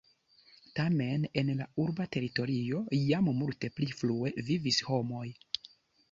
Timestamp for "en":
1.41-1.49